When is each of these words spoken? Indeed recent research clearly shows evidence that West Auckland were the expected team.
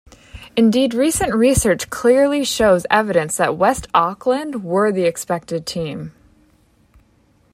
Indeed 0.57 0.95
recent 0.95 1.31
research 1.35 1.91
clearly 1.91 2.43
shows 2.43 2.87
evidence 2.89 3.37
that 3.37 3.55
West 3.55 3.85
Auckland 3.93 4.63
were 4.63 4.91
the 4.91 5.03
expected 5.03 5.67
team. 5.67 6.11